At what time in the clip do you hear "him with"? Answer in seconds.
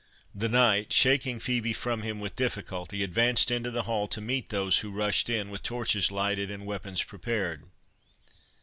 2.01-2.35